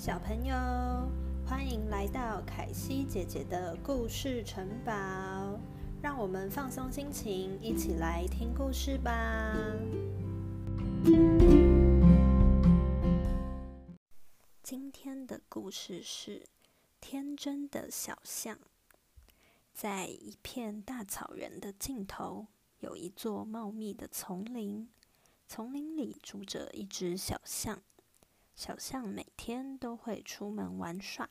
[0.00, 0.54] 小朋友，
[1.46, 4.92] 欢迎来到凯西姐姐的故事城堡，
[6.00, 9.54] 让我们放松心情，一起来听故事吧。
[14.62, 16.46] 今天的故事是
[16.98, 18.58] 天真的小象。
[19.74, 22.46] 在一片大草原的尽头，
[22.78, 24.88] 有一座茂密的丛林，
[25.46, 27.82] 丛林里住着一只小象。
[28.60, 31.30] 小象每天都会出门玩耍，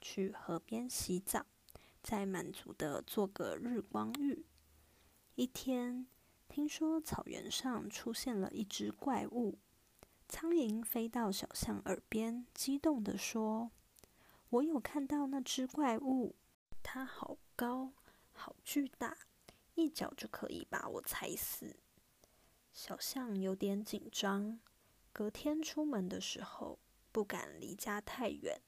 [0.00, 1.44] 去河边洗澡，
[2.00, 4.46] 再满足的做个日光浴。
[5.34, 6.06] 一天，
[6.46, 9.58] 听说草原上出现了一只怪物，
[10.28, 13.72] 苍蝇飞到小象耳边，激动地说
[14.50, 16.36] ：“我有看到那只怪物，
[16.84, 17.92] 它好高，
[18.30, 19.16] 好巨大，
[19.74, 21.74] 一脚就可以把我踩死。”
[22.72, 24.60] 小象有点紧张。
[25.20, 26.78] 隔天出门的时候，
[27.12, 28.58] 不敢离家太远，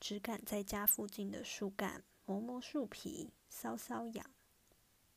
[0.00, 4.28] 只敢在家附近的树干磨磨树皮、搔搔痒。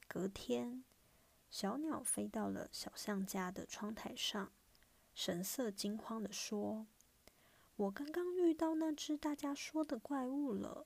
[0.08, 0.84] 隔天，
[1.50, 4.52] 小鸟飞到了小象家的窗台上，
[5.16, 6.86] 神色惊慌地说
[7.76, 10.86] ：“我刚刚遇到那只大家说的怪物了，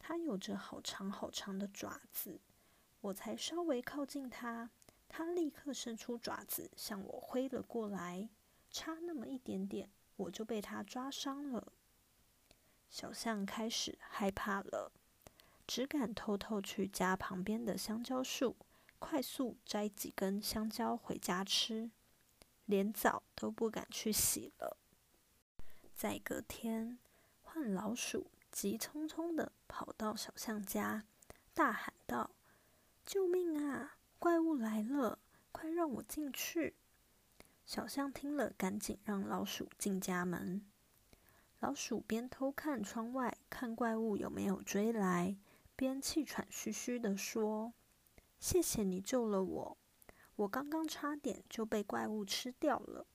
[0.00, 2.40] 它有着好长好长的爪子。
[3.00, 4.70] 我才稍微靠近它，
[5.08, 8.28] 它立刻伸出爪子向我挥了过来。”
[8.70, 11.72] 差那么一点点，我就被它抓伤了。
[12.88, 14.92] 小象开始害怕了，
[15.66, 18.56] 只敢偷偷去家旁边的香蕉树，
[18.98, 21.90] 快速摘几根香蕉回家吃，
[22.64, 24.76] 连澡都不敢去洗了。
[25.94, 26.98] 再隔天，
[27.42, 31.04] 换老鼠急匆匆的跑到小象家，
[31.54, 32.30] 大喊道
[33.06, 33.98] ：“救命啊！
[34.18, 35.18] 怪物来了，
[35.52, 36.76] 快让我进去！”
[37.70, 40.60] 小象听了，赶紧让老鼠进家门。
[41.60, 45.36] 老鼠边偷看窗外，看怪物有没有追来，
[45.76, 47.72] 边气喘吁吁地说
[48.40, 49.78] ：“谢谢你救了我，
[50.34, 53.06] 我刚刚差点就被怪物吃掉了。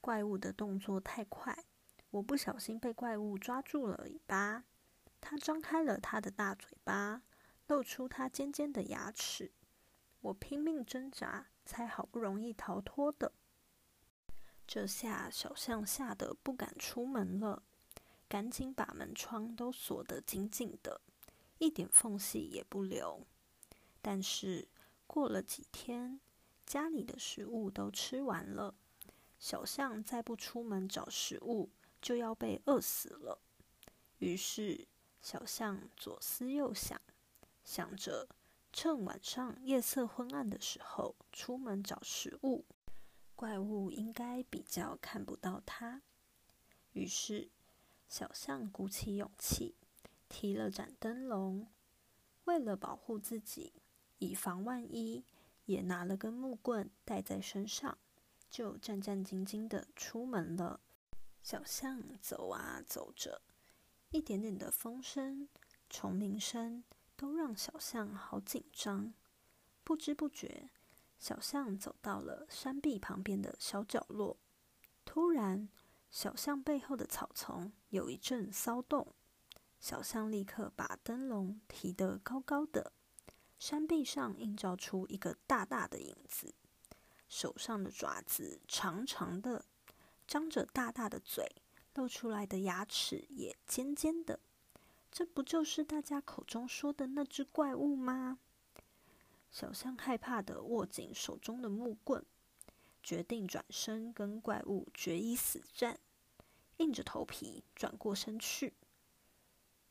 [0.00, 1.56] 怪物的动作太快，
[2.10, 4.64] 我不小心被怪物抓住了尾巴。
[5.20, 7.22] 它张开了它的大嘴巴，
[7.68, 9.52] 露出它尖尖的牙齿。
[10.22, 13.30] 我拼命挣扎，才好不容易逃脱的。”
[14.66, 17.62] 这下小象吓得不敢出门了，
[18.28, 21.00] 赶紧把门窗都锁得紧紧的，
[21.58, 23.26] 一点缝隙也不留。
[24.00, 24.66] 但是
[25.06, 26.18] 过了几天，
[26.64, 28.74] 家里的食物都吃完了，
[29.38, 33.38] 小象再不出门找食物，就要被饿死了。
[34.18, 34.86] 于是
[35.20, 36.98] 小象左思右想，
[37.64, 38.28] 想着
[38.72, 42.64] 趁晚上夜色昏暗的时候出门找食物。
[43.42, 46.02] 怪物应该比较看不到它，
[46.92, 47.50] 于是
[48.08, 49.74] 小象鼓起勇气，
[50.28, 51.66] 提了盏灯笼，
[52.44, 53.72] 为了保护自己，
[54.18, 55.24] 以防万一，
[55.64, 57.98] 也拿了根木棍带在身上，
[58.48, 60.78] 就战战兢兢的出门了。
[61.42, 63.42] 小象走啊走着，
[64.10, 65.48] 一点点的风声、
[65.90, 66.84] 虫鸣声
[67.16, 69.12] 都让小象好紧张，
[69.82, 70.70] 不知不觉。
[71.22, 74.36] 小象走到了山壁旁边的小角落，
[75.04, 75.68] 突然，
[76.10, 79.14] 小象背后的草丛有一阵骚动。
[79.78, 82.92] 小象立刻把灯笼提得高高的，
[83.56, 86.56] 山壁上映照出一个大大的影子，
[87.28, 89.64] 手上的爪子长长的，
[90.26, 91.46] 张着大大的嘴，
[91.94, 94.40] 露出来的牙齿也尖尖的。
[95.12, 98.40] 这不就是大家口中说的那只怪物吗？
[99.52, 102.24] 小象害怕的握紧手中的木棍，
[103.02, 106.00] 决定转身跟怪物决一死战。
[106.78, 108.72] 硬着头皮转过身去，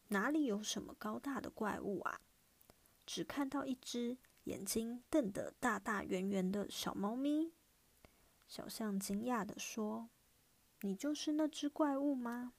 [0.08, 2.20] 哪里有什么高大的怪物啊？
[3.06, 7.54] 只看到一只眼睛瞪得大大圆圆的小猫咪。
[8.48, 10.10] 小象惊讶的说
[10.82, 12.54] ：“你就是那只怪物吗？”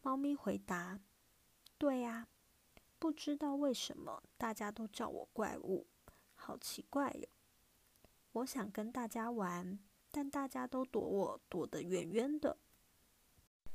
[0.00, 0.98] 猫咪回答
[1.76, 2.28] ：“对呀，
[2.98, 5.86] 不知道为什么大家都叫我怪物。”
[6.48, 7.28] 好奇怪哟！
[8.32, 9.78] 我想跟大家玩，
[10.10, 12.56] 但大家都躲我，躲得远远的。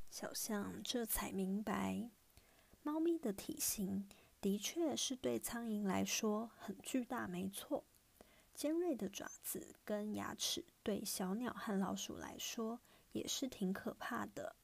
[0.10, 2.10] 小象这才明白，
[2.82, 4.10] 猫咪的体型
[4.42, 7.84] 的确是对苍蝇来说很巨大，没错。
[8.56, 12.80] 尖锐的爪子跟牙齿对小鸟和老鼠来说
[13.12, 14.56] 也是挺可怕的，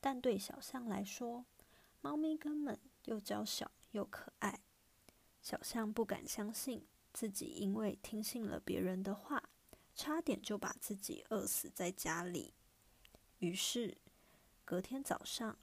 [0.00, 1.44] 但对小象来说，
[2.00, 4.58] 猫咪根本又娇小又可爱。
[5.40, 6.84] 小象不敢相信。
[7.16, 9.42] 自己因为听信了别人的话，
[9.94, 12.52] 差点就把自己饿死在家里。
[13.38, 13.96] 于是
[14.66, 15.56] 隔天早上，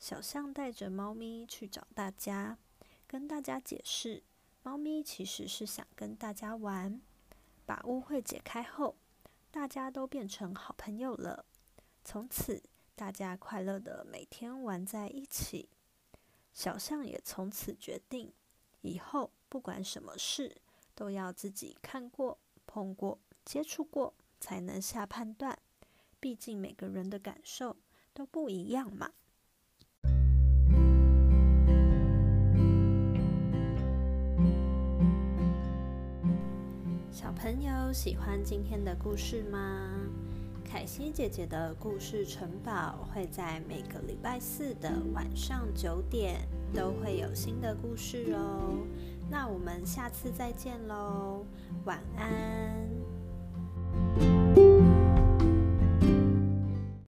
[0.00, 2.58] 小象带着猫咪去找大家，
[3.06, 4.24] 跟大家解释，
[4.64, 7.00] 猫咪其实是想跟大家玩。
[7.64, 8.96] 把误会解开后，
[9.52, 11.46] 大家都变成好朋友了。
[12.04, 12.60] 从此，
[12.96, 15.68] 大家快乐的每天玩在一起。
[16.52, 18.32] 小象也从此决定，
[18.80, 20.60] 以后不管什么事，
[20.98, 22.36] 都要自己看过、
[22.66, 25.56] 碰过、接触过，才能下判断。
[26.18, 27.76] 毕竟每个人的感受
[28.12, 29.08] 都不一样嘛。
[37.12, 39.97] 小朋友喜欢今天的故事吗？
[40.70, 48.86] 凯西姐姐的故事城堡会在每个礼拜四的晚上九点都会有新的故事哦，
[49.30, 51.42] 那我们下次再见喽，
[51.86, 52.86] 晚安。